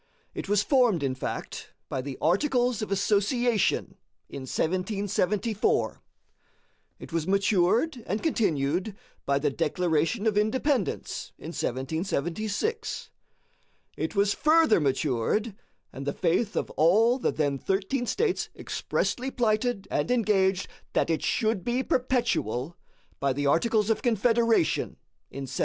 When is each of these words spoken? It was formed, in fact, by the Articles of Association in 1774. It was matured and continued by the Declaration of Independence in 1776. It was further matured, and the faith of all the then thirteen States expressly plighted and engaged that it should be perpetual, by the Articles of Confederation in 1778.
It 0.33 0.49
was 0.49 0.63
formed, 0.63 1.03
in 1.03 1.13
fact, 1.13 1.73
by 1.87 2.01
the 2.01 2.17
Articles 2.21 2.81
of 2.81 2.91
Association 2.91 3.97
in 4.29 4.47
1774. 4.49 6.01
It 6.97 7.13
was 7.13 7.27
matured 7.27 8.03
and 8.07 8.23
continued 8.23 8.95
by 9.27 9.37
the 9.37 9.51
Declaration 9.51 10.25
of 10.25 10.39
Independence 10.39 11.33
in 11.37 11.49
1776. 11.49 13.11
It 13.95 14.15
was 14.15 14.33
further 14.33 14.79
matured, 14.79 15.55
and 15.93 16.07
the 16.07 16.13
faith 16.13 16.55
of 16.55 16.71
all 16.71 17.19
the 17.19 17.31
then 17.31 17.59
thirteen 17.59 18.07
States 18.07 18.49
expressly 18.55 19.29
plighted 19.29 19.87
and 19.91 20.09
engaged 20.09 20.67
that 20.93 21.11
it 21.11 21.21
should 21.21 21.63
be 21.63 21.83
perpetual, 21.83 22.75
by 23.19 23.33
the 23.33 23.45
Articles 23.45 23.91
of 23.91 24.01
Confederation 24.01 24.97
in 25.29 25.43
1778. 25.43 25.59